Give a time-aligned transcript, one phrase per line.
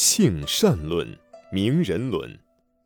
[0.00, 1.04] 性善论、
[1.50, 2.38] 名人伦，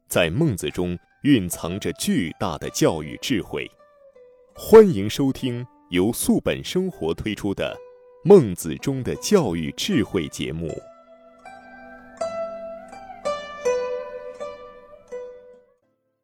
[0.09, 3.71] 在孟子中蕴藏着巨大的教育智慧。
[4.55, 7.79] 欢迎收听由素本生活推出的
[8.27, 10.75] 《孟子中的教育智慧》节目。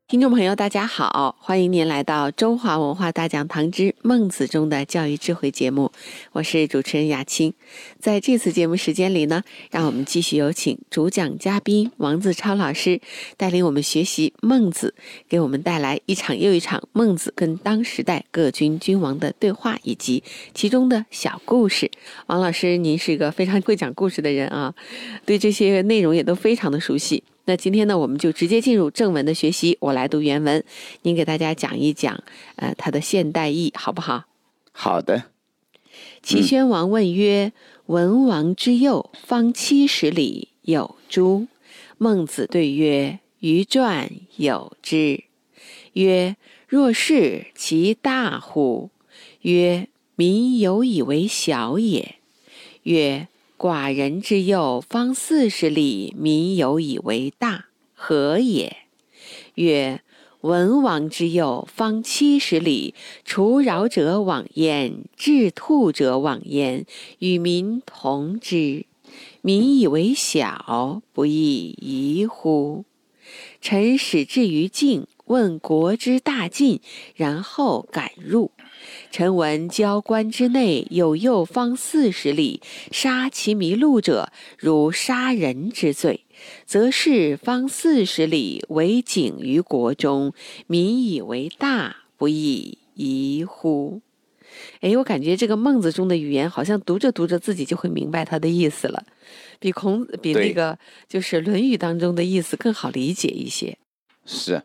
[0.09, 5.93] 听众朋友，大家好，欢迎您来到中华文化大讲堂之孟子中的教育智慧节目，
[6.32, 7.52] 我是主持人雅青。
[8.00, 13.02] 在这次节目时间里呢，让我们继续有请主讲嘉宾王自超老师
[13.36, 14.94] 带领我们学习孟子，
[15.29, 21.90] 给我们带来一场又一场孟子跟当时代各军君王的对话以及其中的小故事。
[22.29, 24.75] 王老师，您是一个非常会讲故事的人啊，
[25.27, 27.22] 对这些内容也都非常的熟悉。
[27.48, 29.75] 那今天呢，我们就直接进入正文的学习。
[29.80, 30.62] 我来读原文，
[31.00, 32.22] 您给大家讲一讲，
[32.56, 34.24] 呃，它的现代意，好不好？
[34.70, 35.30] 好的。
[36.22, 37.55] 齐宣王问曰
[37.86, 41.47] ：“文王之右，方七十里，有诸？”
[41.96, 45.24] 孟子对曰：“于传有之。”
[45.94, 46.36] 曰
[46.68, 48.90] ：“若是，其大乎？”
[49.40, 52.16] 曰：“民有以为小也。”
[52.84, 53.27] 曰。
[53.59, 58.77] 寡人之幼，方四十里，民有以为大，何也？
[59.56, 60.01] 曰：
[60.42, 66.86] 文王之幼，方七十里，除扰者往焉，治兔者往焉，
[67.19, 68.86] 与民同之。
[69.42, 72.84] 民以为小，不亦宜乎？
[73.61, 76.80] 臣始至于境，问国之大近，
[77.14, 78.50] 然后敢入。
[79.10, 86.24] 臣闻交关之内有右方四十里，杀其迷路者，如杀人之罪，
[86.64, 90.32] 则是方四十里为景于国中，
[90.66, 94.00] 民以为大，不亦宜乎？
[94.80, 99.04] 哎，我感觉这个孟子中的语言，好像读着读着自己就会明白他的意思了，
[99.58, 103.76] 比孔子比那个就是《论语》当中的意思更好理解一些。
[104.24, 104.62] 是，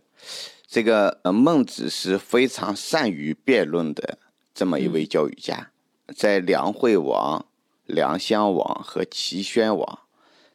[0.74, 4.18] 这个呃，孟子是非常善于辩论的。
[4.56, 5.70] 这么一位教育家，
[6.16, 7.46] 在梁惠王、
[7.86, 10.00] 梁襄王和齐宣王，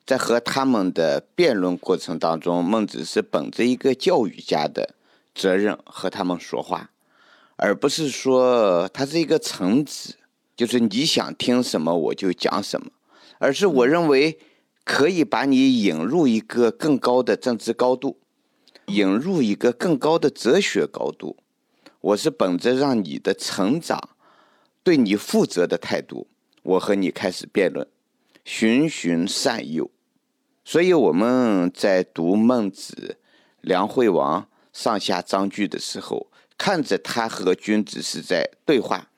[0.04, 4.96] 在和他们的辩论过程当中，孟子是本着一个教育家的
[5.36, 6.90] 责任和他们说话，
[7.54, 10.16] 而不是说他是一个臣子，
[10.56, 12.90] 就是你想听什么我就讲什么，
[13.38, 14.36] 而是我认为
[14.82, 18.18] 可以把你引入一个更高的政治高度，
[18.88, 21.36] 引入一个更高的哲学高度。
[22.00, 24.16] 我是本着让你的成长，
[24.82, 26.28] 对你负责的态度，
[26.62, 27.86] 我和你开始辩论，
[28.44, 29.90] 循循善诱。
[30.64, 33.18] 所以我们在读孟子、
[33.60, 39.10] 梁惠王上下章句的时候，看着他和君子是在对话，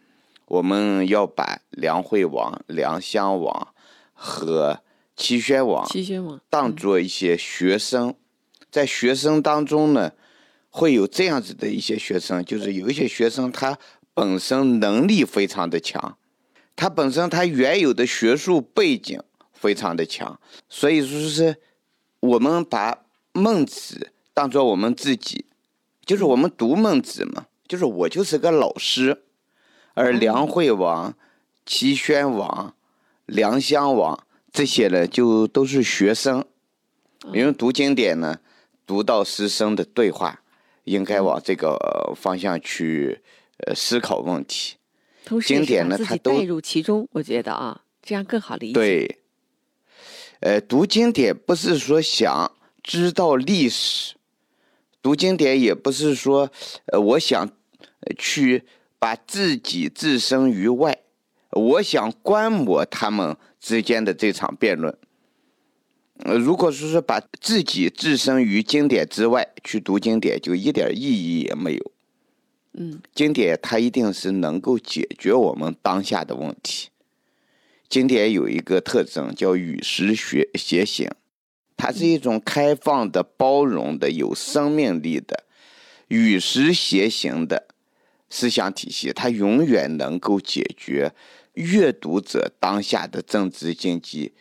[0.46, 3.74] 我们要把梁惠王、梁襄王
[4.14, 4.80] 和
[5.16, 8.14] 齐宣王齐宣王当做一些学生，
[8.70, 10.12] 在学生当中呢。
[10.72, 13.76] 会有这样子的一些学生，就是有一些学生他
[14.14, 16.16] 本身能力非常的强，
[16.76, 19.20] 他本身他原有的学术背景
[19.52, 20.38] 非常的强，
[20.68, 21.56] 所以说是
[22.20, 25.44] 我们把孟子当做我们自己，
[26.06, 29.24] 就是我们读孟子嘛，就是我就是个老师，
[29.94, 31.12] 而梁惠王、
[31.66, 32.76] 齐宣王、
[33.26, 36.44] 梁襄王这些呢，就都是学生，
[37.32, 38.38] 因为读经典呢，
[38.90, 40.42] 读到师生的对话。
[40.84, 41.76] 应该往这个
[42.16, 43.20] 方向去
[43.58, 44.76] 呃思考问题。
[45.46, 48.72] 经典呢，它都带入其中，我觉得啊，这样更好理解。
[48.72, 49.18] 对，
[50.40, 52.50] 呃，读经典不是说想
[52.82, 54.16] 知道历史，
[55.00, 56.50] 读经典也不是说
[56.86, 57.48] 呃我想
[58.18, 58.64] 去
[58.98, 60.98] 把自己置身于外，
[61.50, 64.96] 我想观摩他们之间的这场辩论。
[66.24, 71.92] 呃，如果说是把自己置身于经典之外去读经典，就一点意义也没有。
[72.72, 76.88] 嗯，经典它一定是能够解决我们当下的问题。
[77.88, 81.10] 经典有一个特征叫与时学偕行，
[81.76, 85.44] 它是一种开放的、包容的、有生命力的、
[86.06, 87.66] 与时偕行的
[88.28, 91.12] 思想体系，它永远能够解决
[91.54, 94.34] 阅读者当下的政治、经济、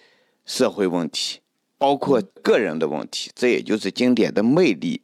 [0.45, 1.39] 社会问题。
[1.79, 5.01] 包括个人的问题，这也就是经典的魅力。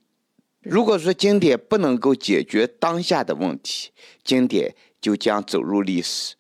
[0.60, 3.92] 如果说经典不能够解决当下的问题，
[4.24, 6.36] 经典就将走入历史，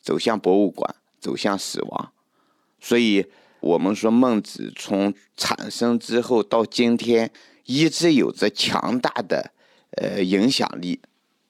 [0.00, 2.12] 走向博物馆，走向死亡。
[2.80, 3.26] 所以，
[3.60, 7.30] 我们说孟子从产生之后到今天，
[7.66, 9.52] 一直有着强大的
[9.98, 11.00] 呃影响力，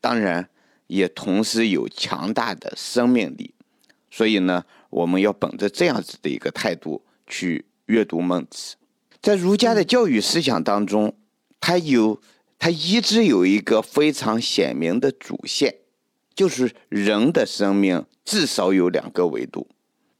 [0.01, 0.49] 当然
[0.89, 3.55] 也同时有强大的生命力。
[4.11, 7.65] 所以呢，我们要本着这样子的一个态度去。
[7.87, 8.77] 阅读孟子。
[9.21, 11.17] 在儒家的教育思想当中，
[11.59, 12.21] 它有，
[12.59, 15.77] 它一直有一个非常鲜明的主线，
[16.35, 19.67] 就是人的生命至少有两个维度：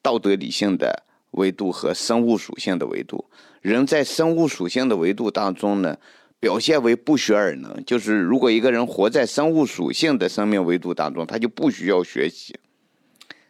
[0.01, 1.03] 道德理性的
[1.33, 3.27] 维度和生物属性的维度。
[3.61, 5.99] 人在生物属性的维度当中呢，
[6.41, 12.59] 表现为不学而能，就是如果一个人活在生物属性的生命维度当中，他就不需要学习，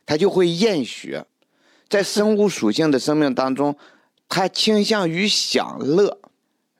[0.04, 1.24] 他就会厌学。
[1.88, 3.76] 在生物属性的生命当中。
[4.28, 6.20] 他倾向于享乐，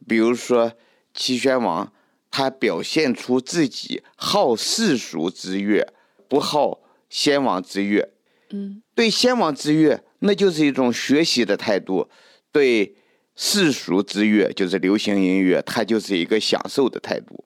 [0.08, 0.72] 比如说
[1.12, 1.92] 齐宣王，
[2.30, 5.92] 他表现出自己好世俗之乐，
[6.28, 8.10] 不好先王之乐。
[8.50, 12.08] 嗯，对先王之乐，那就是一种学习的态度；
[12.50, 12.96] 对
[13.36, 17.44] 世俗之乐，就是流行音乐，它就是一个享受的态度。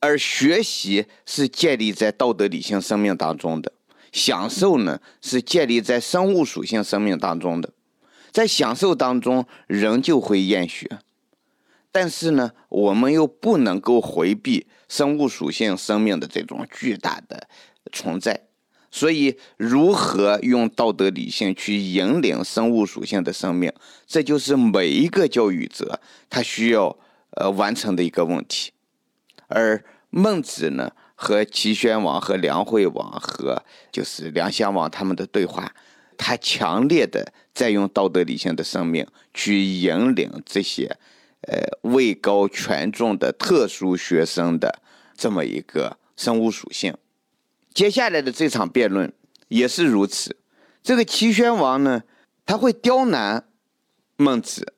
[0.00, 3.72] 而学习是建立在道德理性生命当中的，
[4.12, 7.72] 享受呢是建立在生物属性生命当中的。
[8.30, 10.98] 在享受当中，人就会厌学，
[11.90, 17.48] 但是呢，我们又不能够回避生物属性生命的这种巨大的
[17.92, 18.44] 存在。
[18.90, 23.70] 所以，如何用道德理性去引领生物属性的生命，
[24.06, 26.96] 这就是每一个教育者他需要
[27.32, 28.72] 呃完成的一个问题。
[29.48, 35.74] 而孟子呢，和齐宣王、和梁惠王、和就是梁襄王他们的对话。
[36.18, 40.98] 他强烈的在用道德理性的生命去引领这些，
[41.42, 44.82] 呃，位高权重的特殊学生的
[45.16, 46.94] 这么一个生物属性。
[47.72, 49.12] 接下来的这场辩论
[49.46, 50.36] 也是如此。
[50.82, 52.02] 这个齐宣王呢，
[52.44, 53.46] 他会刁难
[54.16, 54.74] 孟子，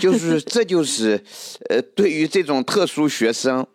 [0.00, 1.22] 就是 这就是，
[1.68, 3.66] 呃，对于这种特殊学生，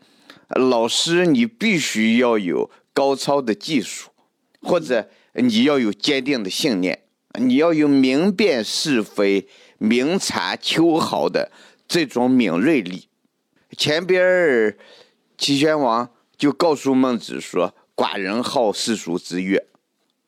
[0.49, 4.09] 老师你必须要有高超的技术，
[4.61, 7.02] 或者你要有坚定的信念。
[7.39, 9.47] 你要有明辨是非、
[9.79, 11.51] 明察秋毫的
[11.87, 13.07] 这种敏锐力。
[13.75, 14.77] 前边儿
[15.35, 16.07] 齐宣王
[16.37, 19.65] 就告诉孟子说：“寡人好世俗之乐，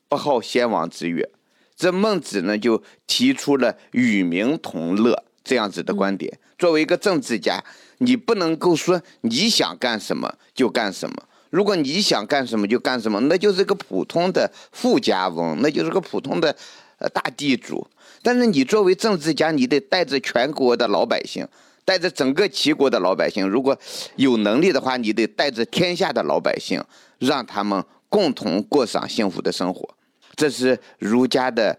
[0.09, 1.29] 不好先王之乐。”
[1.77, 6.39] 这孟子呢就提出了与民同乐这样子的观点。
[6.57, 7.63] 作为一个政治家，
[7.99, 11.15] 你不能够说你想干什么就干什么。
[11.51, 16.55] 如果你想干什么就干什么，那就是个普通的富家翁，那就是个普通的。
[16.97, 17.85] 呃，大地主，
[18.23, 21.45] 但是你作为政治家，你得带着全国的老百姓，
[21.83, 23.77] 带着整个齐国的老百姓，如果
[24.15, 26.81] 有能力的话，你得带着天下的老百姓，
[27.19, 29.97] 让他们共同过上幸福的生活。
[30.37, 31.77] 这是儒家的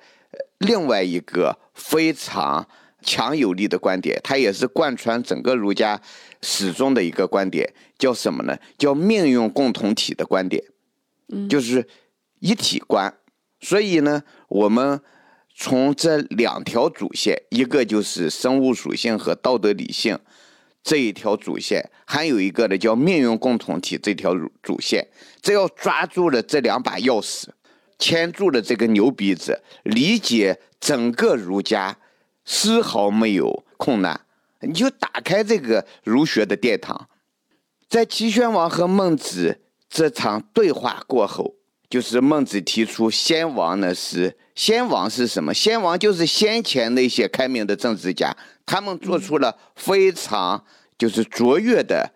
[0.58, 2.68] 另外一个非常
[3.02, 5.98] 强有力的观点，它也是贯穿整个儒家
[6.42, 8.54] 始终的一个观点，叫什么呢？
[8.76, 10.62] 叫命运共同体的观点，
[11.28, 11.88] 嗯，就是
[12.40, 13.12] 一体观。
[13.66, 15.00] 所以呢，我们
[15.52, 20.16] 从这两条主线，一个就是生物属性和道德理性
[20.84, 24.32] 这一条主线，还有一个呢叫命运共同体这条
[24.62, 25.08] 主线。
[25.42, 27.48] 只要抓住了这两把钥匙，
[27.98, 31.98] 牵住了这个牛鼻子，理解整个儒家，
[32.44, 34.20] 丝毫没有困难。
[34.60, 37.08] 你就打开这个儒学的殿堂。
[37.88, 41.56] 在齐宣王和孟子这场对话过后。
[41.88, 45.54] 就是孟子提出，先王呢是先王是什么？
[45.54, 50.64] 先王就是先前那些开明的政治家，他们做出了非常
[50.98, 52.10] 就是卓越的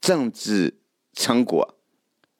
[0.00, 0.72] 政治
[1.14, 1.74] 成果，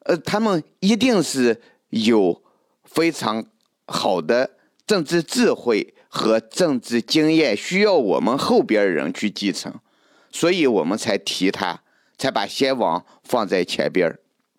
[0.04, 2.40] 呃，他们一定是有
[2.84, 3.44] 非常
[3.86, 4.50] 好的
[4.86, 9.74] 政治智慧和政治经验，需要我们后边人去继承，
[10.30, 11.82] 所以我们才提他，
[12.16, 14.16] 才把先王放在前边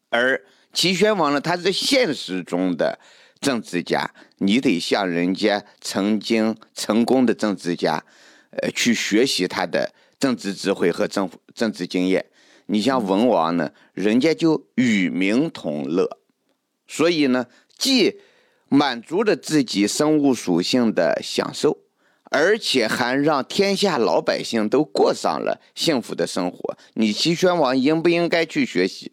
[0.09, 0.43] 而。
[0.73, 2.99] 齐宣王呢，他是现实中的
[3.41, 8.03] 政治家，你得向人家曾经成功的政治家，
[8.51, 12.25] 呃，去学习他的政治智慧和政政治经验。
[12.67, 16.19] 你像文王呢，人家就与民同乐，
[16.87, 17.47] 所以呢，
[17.77, 18.19] 既
[18.67, 21.79] 满足了自己生物属性的享受，
[22.25, 26.77] 而且还让天下老百姓都过上了幸福的生活。
[26.93, 29.11] 你齐宣王应不应该去学习？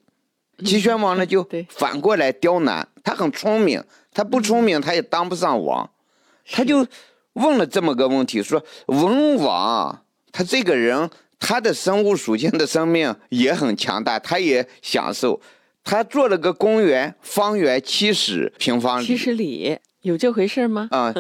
[0.65, 3.83] 齐宣王呢， 就反过来刁难他，很聪明，
[4.13, 5.91] 他不聪明，他也当不上王。
[6.51, 6.87] 他就
[7.35, 15.41] 问了这么个问题：说文王他这个人，他的生物属性的生命也很强大，他也享受。
[15.85, 19.05] 他做了个公园，方圆七十平方里。
[19.07, 20.89] 七十里有这回事吗？
[20.91, 21.15] 啊，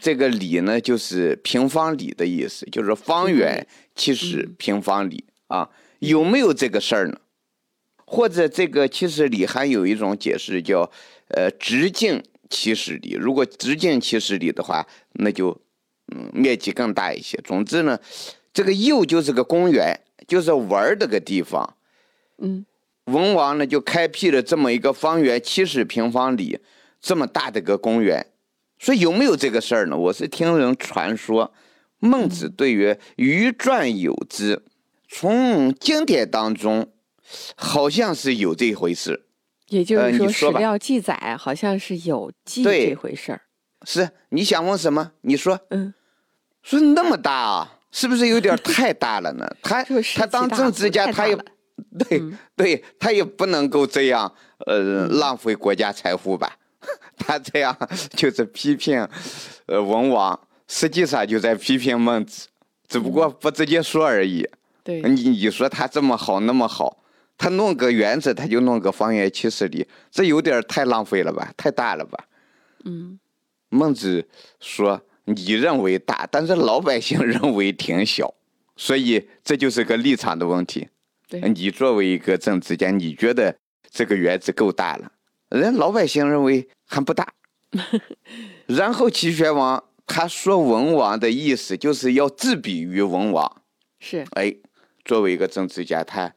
[0.00, 5.68] 这个里呢，就是平方里的意思，就是方圆七十平方里啊。
[6.00, 7.18] 有没有这个事儿呢？
[8.14, 10.88] 或者这个七十里还有一种解释叫，
[11.30, 13.16] 呃，直径七十里。
[13.18, 15.60] 如果直径七十里的话，那就
[16.14, 17.36] 嗯，面积更大一些。
[17.42, 17.98] 总之呢，
[18.52, 21.76] 这个右就是个公园，就是玩儿的个地方。
[22.38, 22.64] 嗯，
[23.06, 26.60] 文王呢就开辟了这么一个方圆七十平方里
[27.00, 28.24] 这么大的个公园。
[28.78, 29.96] 说有没有这个事儿呢？
[29.96, 31.52] 我是听人传说，
[31.98, 34.62] 孟子对于《鱼传》有之，
[35.08, 36.92] 从经典当中
[37.56, 39.26] 好像是有这回事。
[39.68, 43.40] 也就是说，史料记载好像是有记对这回事儿。
[43.86, 45.12] 是你想问什么？
[45.22, 45.58] 你说。
[45.70, 45.92] 嗯，
[46.62, 49.46] 说那么大啊，是不是有点太大了呢？
[49.62, 49.82] 他
[50.14, 51.36] 他当政治家，他也
[51.98, 54.32] 对、嗯对，他也不能够这样
[54.66, 56.56] 呃浪费国家财富吧？
[57.16, 57.76] 他这样
[58.14, 59.08] 就是批评
[59.66, 60.38] 呃文王，
[60.68, 62.48] 实际上就在批评孟子，
[62.86, 64.46] 只不过不直接说而已。
[64.82, 66.98] 对，你你说他这么好那么好，
[67.44, 71.52] 他弄个园子他就弄个方圆七十里，这有点太浪费了吧？
[71.58, 72.24] 太大了吧？
[72.86, 73.20] 嗯，
[73.68, 74.26] 孟子
[74.60, 78.32] 说：“你认为大，但是老百姓认为挺小，
[78.76, 80.88] 所以这就是个立场的问题。
[81.28, 83.54] 对，你作为一个政治家，你觉得
[83.90, 85.12] 这个园子够大了，
[85.50, 87.30] 人老百姓认为还不大。
[88.64, 93.60] 然后齐宣王他说文王的意思就是要自比于文王。
[94.00, 94.54] 是，哎，
[95.04, 96.32] 作为一个政治家，他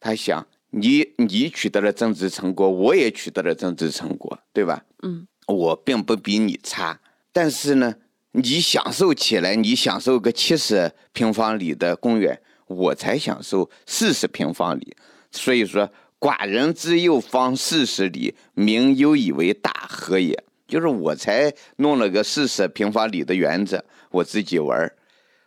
[0.00, 4.84] 他想你你取得了政治成果，我也取得了政治成果，对吧？
[5.02, 7.00] 嗯，我并不比你差，
[7.32, 7.94] 但是呢，
[8.32, 14.96] 你享受起来，你享受个七十平方里的公园，我才享受四十平方里。
[15.30, 15.90] 所以说，
[16.20, 20.44] 寡人之右方四十里，民忧以为大，何也？
[20.66, 24.96] 就是我才弄了个四十平方里的园子，我自己玩儿，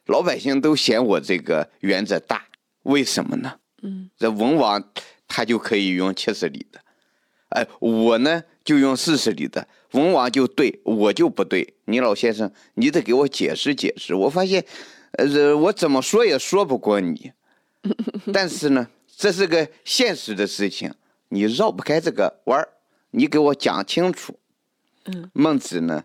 [0.07, 2.43] 老百姓都嫌我这个园子大，
[2.83, 3.53] 为什么呢？
[3.81, 4.83] 嗯，这文王
[5.27, 6.79] 他就可以用七十里的，
[7.49, 11.73] 哎，我呢就用四十里的，文王就对我就不对。
[11.85, 14.13] 你老先生，你得给我解释解释。
[14.15, 14.63] 我发现，
[15.13, 17.31] 呃，我怎么说也说不过你，
[18.31, 20.93] 但是呢，这是个现实的事情，
[21.29, 22.69] 你绕不开这个弯儿，
[23.11, 24.37] 你给我讲清楚。
[25.05, 26.03] 嗯，孟子呢，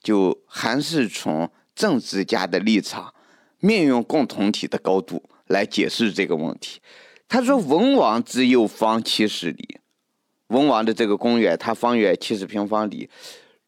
[0.00, 3.12] 就还是从政治家的立场，
[3.58, 6.80] 命运共同体的高度来解释这个问题。
[7.28, 9.78] 他说：“文王之右方七十里，
[10.46, 13.10] 文王的这个公园，它方圆七十平方里，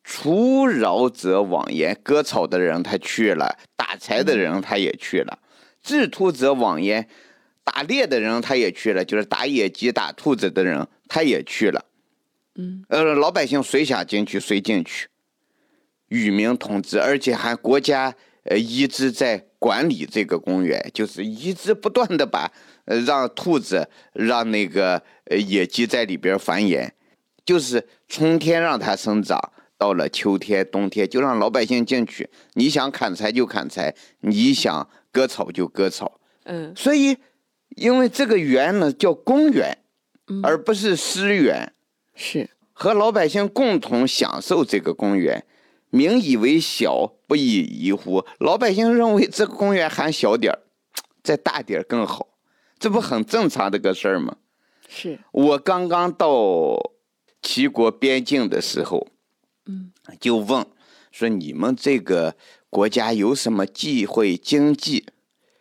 [0.03, 5.39] 除饶者往言，割草的人他去了，打柴的人他也去了，
[5.83, 7.07] 制兔者往焉，
[7.63, 11.85] 打猎的人他也去了，就是打野鸡、打兔子的人他也去了。
[12.55, 15.09] 嗯，呃，老百姓谁想进去谁进去，
[16.09, 18.15] 与民同治，而且还国家
[18.45, 22.51] 呃一直在管理这个公园，就是一直不断的把呃
[22.99, 26.91] 让兔子、让那个呃野鸡在里边繁衍，
[27.45, 37.17] 就是春天让它生长，到了秋天、冬天就让老百姓进去，你想砍柴就砍柴，你想割草就割草，嗯，所以
[37.77, 39.79] 因为这个园呢叫公园，
[40.29, 41.73] 嗯而不是私园。
[42.15, 45.45] 是，和老百姓共同享受这个公园，
[45.91, 48.25] 民以为小，不以宜乎？
[48.39, 50.59] 老百姓认为这个公园还小点儿，
[51.23, 52.29] 再大点儿更好，
[52.81, 54.37] 这不很正常的个事儿吗？
[54.89, 56.93] 是，我刚刚到
[57.41, 59.07] 齐国边境的时候，
[59.67, 60.67] 嗯，就问
[61.13, 62.35] 说你们这个
[62.69, 65.05] 国家有什么忌讳经济？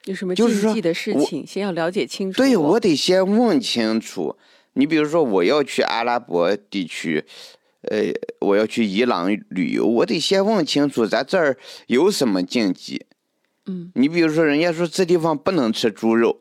[0.05, 2.38] 有什么就是说禁忌的事我情，先要了解清楚。
[2.38, 4.38] 对，我得先问清楚。
[4.73, 7.25] 你比如说，我要去阿拉伯地区，
[7.81, 11.57] 呃，我要去伊朗旅游，我得先问清楚咱这儿
[11.88, 13.05] 有什么禁忌。
[13.65, 16.38] 嗯，你比如说，人家说这地方不能吃猪肉，呃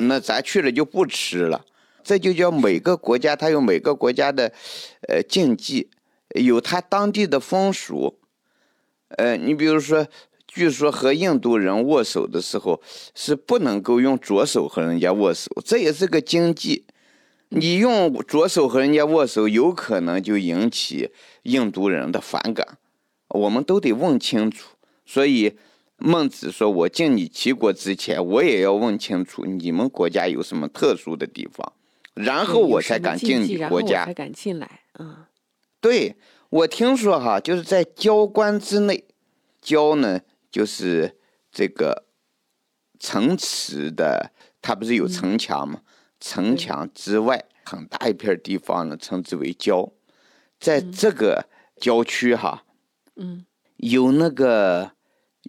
[0.00, 1.64] 那咱去了就不吃了。
[2.02, 4.52] 这就叫每个国家它有每个国家的
[5.08, 5.90] 呃禁忌，
[6.34, 8.18] 有它当地的风俗。
[9.08, 10.06] 呃，你比如说，
[10.46, 12.80] 据说和印度人握手的时候
[13.14, 16.86] 是不能够用左手和人家握手，这也是个禁忌。
[17.48, 21.10] 你用左手和人家握手，有可能就引起
[21.44, 22.78] 印度人的反感。
[23.28, 24.76] 我们都得问清楚。
[25.04, 25.56] 所以
[25.98, 31.72] 孟子说：“我进你齐国之前，我也要问清楚你们国家有什么特殊的地方，
[32.14, 34.04] 然后我才敢进你国家。
[34.04, 34.82] 才敢进来。
[34.98, 35.24] 嗯，
[35.80, 36.16] 对
[36.50, 39.04] 我听说哈，就是在郊关之内，
[39.60, 41.16] 郊呢就是
[41.50, 42.04] 这个
[43.00, 45.80] 城池的，它不是有城墙吗？
[46.20, 49.90] 城墙之外很大一片地方呢，称之为郊。
[50.58, 51.46] 在这个
[51.78, 52.64] 郊区哈，
[53.16, 53.44] 嗯，
[53.76, 54.92] 有那个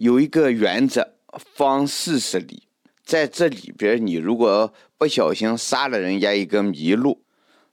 [0.00, 1.14] 有一个原则，
[1.56, 2.62] 方四十里，
[3.04, 7.20] 在这里边，你如果不小心杀了人家一个麋鹿，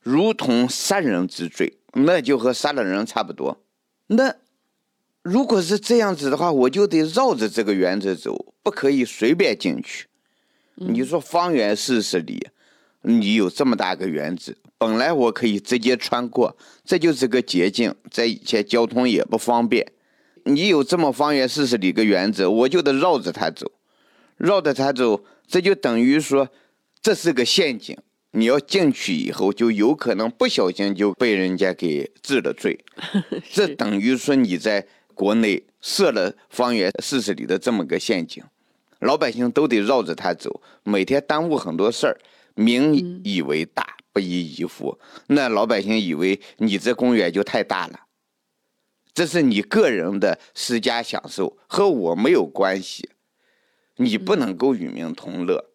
[0.01, 3.61] 如同杀人之罪，那就和杀了人差不多。
[4.07, 4.33] 那
[5.21, 10.07] 如果是这样子的话，我就得绕着这个原则走，不可以随便进去。
[10.73, 12.47] 你说方圆四十里，
[13.03, 19.91] 你有这么大个园子，本来我可以直接穿过，这就是个捷径，在以前交通也不方便。
[20.45, 23.71] 你有这么方圆四十里个原则，我就得绕着它走，
[24.37, 26.47] 绕着它走，这就等于说
[27.01, 27.97] 这是个陷阱。
[28.31, 32.77] 你要进去以后，就有可能不小心就被人家给治了罪。
[33.49, 38.43] 这等于说你在国内设了方圆四十里的这么个陷阱，
[38.99, 42.17] 老百姓都得绕着它走，每天耽误很多事儿。
[42.55, 44.97] 民以为大，不亦宜乎？
[45.27, 47.99] 那老百姓以为你这公园就太大了，
[49.15, 53.09] 这是你个人的私家享受，和我没有关系，
[53.95, 55.71] 你不能够与民同乐，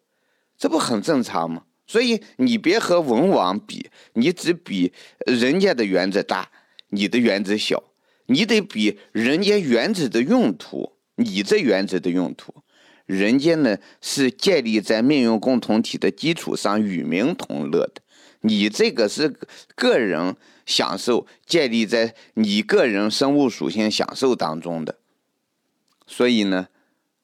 [0.57, 1.63] 这不很正常吗？
[1.87, 4.93] 所以你别和文王比，你只比
[5.25, 6.51] 人家的园子大，
[6.89, 7.83] 你的园子小，
[8.27, 12.53] 你得比人家园子的用途，你这园子的用途，
[13.07, 18.03] 人家呢是建立在命运共同体的基础上与民同乐的，
[18.41, 19.35] 你这个是
[19.75, 20.35] 个人
[20.71, 24.95] 享受，建立在你个人生物属性享受当中的，
[26.07, 26.69] 所以呢，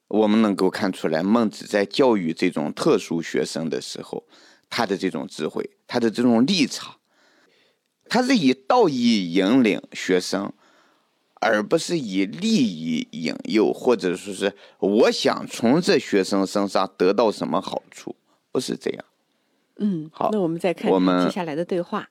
[0.08, 4.24] 我们能够看出来，孟子在教育这种特殊学生的时候。
[4.70, 6.96] 他的这种智慧，他的这种立场，
[8.06, 10.52] 他是以道义引领学生，
[11.40, 18.14] 而不是以利益引诱，或者说是我想从这学生身上得到什么好处，
[18.52, 19.04] 不是这样。
[19.76, 20.92] 嗯，好，那我们再看
[21.24, 22.10] 接下来的对话。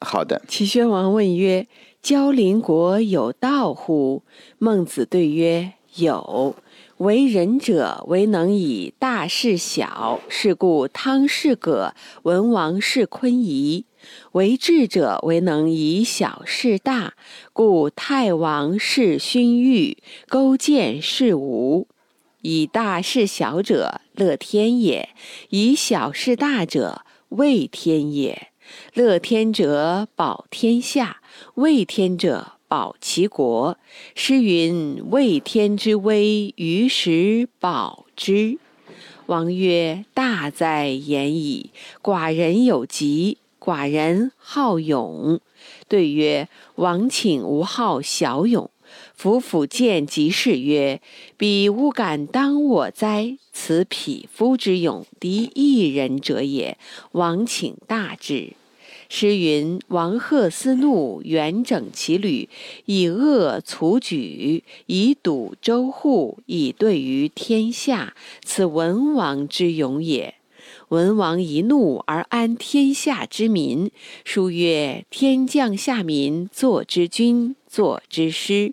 [0.00, 0.42] 好的。
[0.48, 1.66] 齐宣王问曰
[2.02, 4.22] ：“交邻国有道乎？”
[4.58, 6.56] 孟子对曰：“有。”
[6.98, 13.84] 为人者，为能以大事小，是故汤氏葛、文王是昆仪；
[14.32, 17.14] 为智者，为能以小事大，
[17.54, 19.96] 故太王是勋玉，
[20.28, 21.88] 勾践是吴。
[22.42, 25.08] 以大事小者，乐天也；
[25.48, 28.48] 以小事大者，畏天也。
[28.94, 31.16] 乐天者，保天下；
[31.54, 33.78] 畏天者，保其国。
[34.14, 38.58] 诗云：“畏天之威，于时保之。”
[39.26, 41.70] 王曰：“大哉言矣！
[42.02, 45.40] 寡人有疾，寡人好勇。”
[45.88, 48.70] 对曰：“王请无好小勇。”
[49.14, 51.00] 夫甫见即是曰
[51.38, 53.36] ：“彼吾敢当我哉？
[53.52, 56.76] 此匹夫之勇，敌一人者也。
[57.12, 58.54] 王请大之。”
[59.12, 62.48] 诗云：“王贺思怒，元整其旅，
[62.84, 68.14] 以恶卒举，以堵周户，以对于天下。
[68.44, 70.36] 此文王之勇也。
[70.90, 73.90] 文王一怒而安天下之民。
[74.24, 78.72] 书曰：‘天降下民，作之君，作之师。’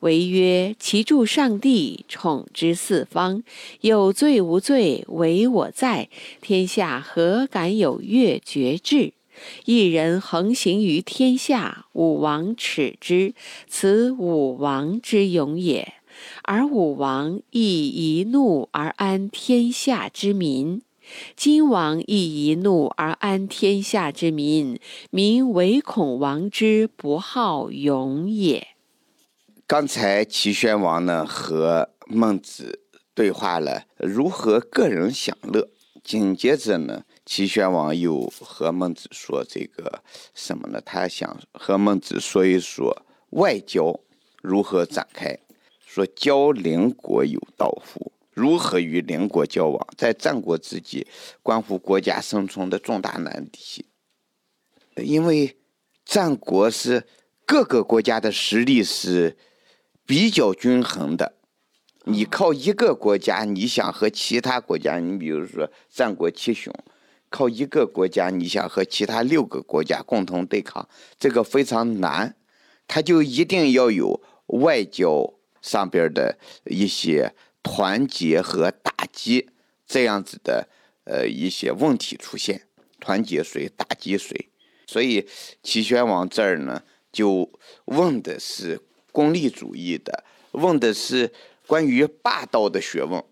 [0.00, 3.42] 为曰：‘其助上帝，宠之四方。
[3.80, 6.10] 有罪无罪，唯我在。
[6.42, 9.14] 天下何敢有越绝志？’”
[9.64, 13.34] 一人横行于天下，武王耻之，
[13.68, 15.94] 此武王之勇也。
[16.42, 20.82] 而武王亦一怒而安天下之民，
[21.36, 28.68] 今王亦一怒而安天下之民，民唯恐王之不好勇也。
[29.66, 32.80] 刚才齐宣王呢和孟子
[33.14, 35.68] 对话了如何个人享乐，
[36.02, 37.04] 紧接着呢。
[37.28, 40.02] 齐宣王又和孟子说：“这个
[40.34, 40.80] 什么呢？
[40.80, 44.00] 他想和孟子说一说外交
[44.40, 45.38] 如何展开。
[45.86, 48.10] 说交邻国有道乎？
[48.32, 51.06] 如何与邻国交往，在战国之际，
[51.42, 53.84] 关乎国家生存的重大难题。
[54.96, 55.54] 因为
[56.06, 57.06] 战国是
[57.44, 59.36] 各个国家的实力是
[60.06, 61.34] 比较均衡的。
[62.04, 66.72] 你靠一个国家，你想和其他国家，你比如说战国七雄。”
[67.30, 70.88] 靠一个国家，你想和其他六个国家共同对抗，
[71.18, 72.34] 这个非常难，
[72.86, 79.50] 他就一定要有外交上边的一些团结和打击
[79.86, 80.68] 这样子的
[81.04, 82.66] 呃一些问题出现，
[82.98, 84.48] 团结谁，打击谁？
[84.86, 85.28] 所以
[85.62, 87.50] 齐宣王这儿呢，就
[87.84, 88.80] 问的是
[89.12, 91.30] 功利主义的，问的是
[91.66, 93.22] 关于霸道的学问，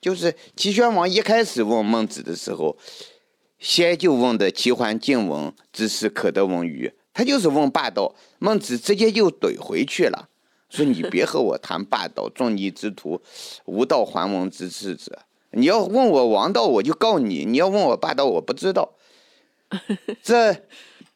[0.00, 2.76] 就是齐宣王一开始问孟子的时候。
[3.58, 6.92] 先就问的齐桓晋文之事可得闻于？
[7.12, 8.14] 他就是问霸道。
[8.38, 10.28] 孟子直接就怼回去了，
[10.68, 13.22] 说你别和我谈霸道，众逆之徒，
[13.64, 15.20] 无道还文之次者。
[15.52, 18.92] 你要问我王道，我就告你；你要问我霸道，我不知道。
[20.22, 20.54] 这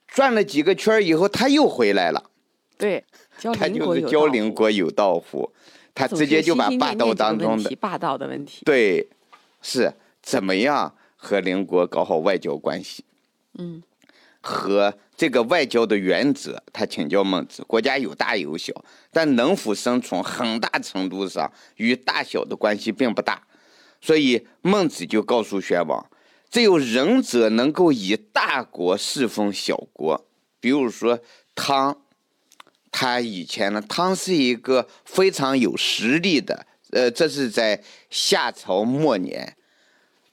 [0.08, 2.30] 转了几个圈以后，他又回来了。
[2.78, 3.04] 对，
[3.38, 5.52] 他就是教邻国有道乎，
[5.94, 9.10] 他直接就把霸道当中的霸道的问题，对，
[9.60, 13.04] 是怎么样和邻国搞好外交关系？
[13.58, 13.82] 嗯，
[14.40, 18.72] 和这个外交的原则，他请教孟子：国家有大有小，
[19.12, 23.42] 但能否生存，很大程度上与大小的关系并不大。
[24.00, 26.10] 所以孟子就告诉宣王，
[26.50, 30.26] 只有仁者能够以大国侍奉小国。
[30.58, 31.20] 比如说
[31.54, 32.00] 汤，
[32.90, 39.56] 他以前呢，汤是一个非常有实力的，呃，这是在夏朝末年，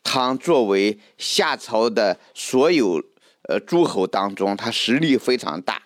[0.07, 3.03] 汤作为夏朝的所有
[3.49, 5.83] 呃诸侯当中，他实力非常大，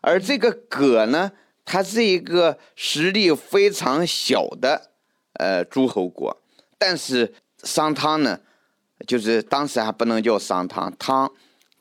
[0.00, 1.32] 而这个葛呢，
[1.64, 4.92] 他是一个实力非常小的
[5.40, 6.40] 呃诸侯国。
[6.78, 7.34] 但是
[7.64, 8.38] 商汤呢，
[9.08, 11.32] 就是当时还不能叫商汤，汤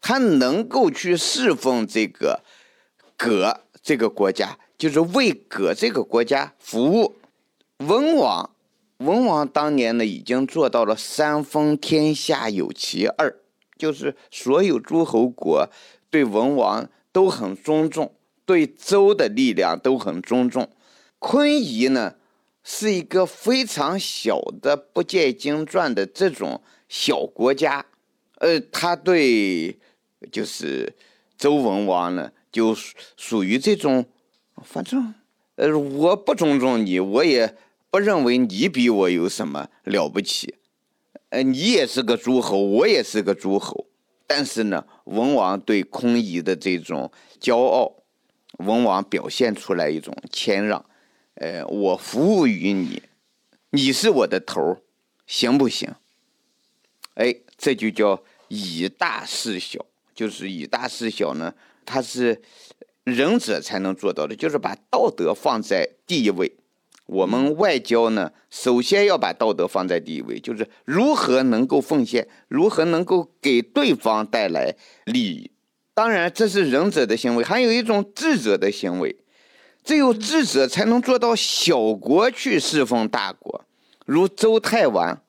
[0.01, 2.41] 他能够去侍奉这个
[3.15, 7.15] 葛这个国家，就是为葛这个国家服务。
[7.77, 8.49] 文王，
[9.03, 13.35] 文王当年呢已经做到了三分天下有其二，
[13.77, 15.69] 就是所有诸侯国
[16.09, 18.13] 对文王都很尊重，
[18.45, 20.69] 对周的力量都很尊重。
[21.19, 22.15] 昆仪呢？
[22.65, 27.85] 是一个非常小的不见经传的这种小国家，
[28.35, 29.77] 呃，他对
[30.31, 30.95] 就是
[31.37, 32.73] 周文王呢，就
[33.17, 34.05] 属于这种，
[34.63, 35.13] 反正
[35.55, 37.53] 呃，我不尊重你，我也
[37.93, 40.55] 不认为你比我有什么了不起，
[41.29, 43.85] 呃，你也是个诸侯，我也是个诸侯，
[44.25, 47.93] 但是呢，文王对空夷的这种骄傲，
[48.57, 50.83] 文王表现出来一种谦让。
[51.35, 53.03] 呃，我服务于你，
[53.69, 54.81] 你是我的头儿，
[55.27, 55.93] 行不行？
[57.13, 61.53] 哎，这就叫以大事小，就是以大事小呢，
[61.85, 62.41] 它是
[63.03, 66.51] 仁者才能做到的，就是把道德放在第一位。
[67.05, 75.51] 我们外交呢，首先要把道德放在第一位，就是如何能够奉献，如何能够给对方带来利益。
[75.93, 79.15] 当然，这是仁者的行为，还有一种智者的行为。
[79.83, 83.65] 只有智者才能做到小国去侍奉大国，
[84.05, 85.21] 如周太王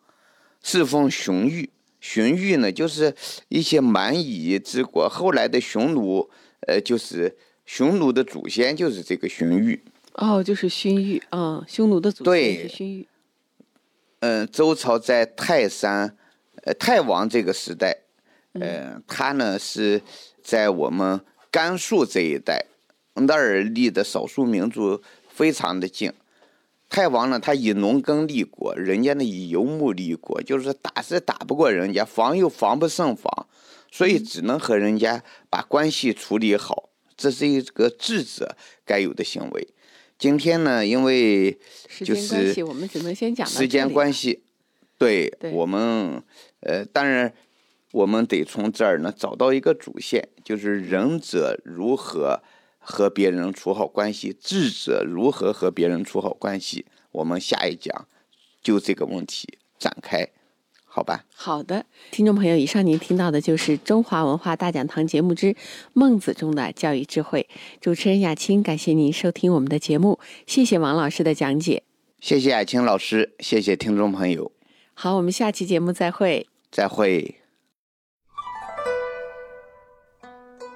[0.63, 1.69] 侍奉荀彧。
[2.01, 3.15] 荀彧呢，就是
[3.49, 6.31] 一些蛮夷之国，后来的匈奴，
[6.69, 9.81] 呃，就是匈奴的祖先就是这个荀彧。
[10.15, 13.07] 哦，就是荀彧啊，匈奴的祖先是荀彧。
[14.21, 16.17] 嗯，周朝在泰山，
[16.63, 17.99] 呃，太王这个时代，
[18.53, 20.01] 呃，他呢是
[20.43, 22.67] 在我们甘肃这一带。
[23.17, 26.13] 那儿离的少数民族非常的近，
[26.89, 33.47] 太王呢，他以农耕立国，人家呢以游牧立国，就是打是打不过人家，防又防不胜防，
[33.93, 39.69] 所以只能和人家把关系处理好，这是一个智者该有的行为。
[40.19, 41.59] 今天呢，因为
[42.05, 44.43] 就是我们只能先讲时间关系，
[44.99, 46.23] 对我们
[46.61, 47.33] 呃，当然
[47.93, 52.43] 我们得从这儿呢找到一个主线，就是仁者如何。
[52.87, 56.85] 和别人处好关系，智者如何和别人处好关系？
[57.13, 58.07] 我们下一讲
[58.63, 60.29] 就这个问题展开，
[60.97, 61.25] 好吧？
[61.35, 65.53] 好的，听众朋友，以上您听到的就是中华文化大讲堂节目之
[65.93, 67.49] 《孟子》中的教育智慧。
[67.81, 71.83] 主持人雅青，感谢您收听我们的节目，谢谢王老师的讲解，
[72.21, 74.53] 谢谢雅青老师，谢谢听众朋友。
[74.95, 77.41] 好，我们下期节目再会，再会。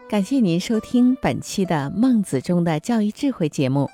[0.09, 3.89] 感谢您收听本期的《孟子中的教育智慧》节目。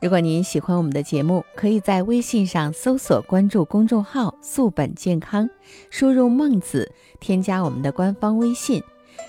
[0.00, 5.48] 如果您喜欢我们的节目，可以在微信上搜索关注公众号“素本健康”，
[5.90, 8.82] 输入“孟子”，添加我们的官方微信，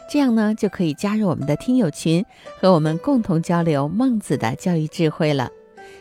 [0.10, 2.26] 这样呢就可以加入我们的听友群，
[2.58, 5.50] 和我们共同交流孟子的教育智慧了。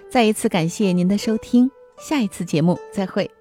[0.08, 3.39] 再一次感谢您的收听，下一次节目再会。